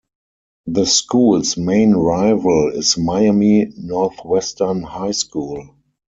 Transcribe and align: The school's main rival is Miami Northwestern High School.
The 0.65 0.87
school's 0.87 1.57
main 1.57 1.93
rival 1.93 2.71
is 2.73 2.97
Miami 2.97 3.71
Northwestern 3.77 4.81
High 4.81 5.11
School. 5.11 5.75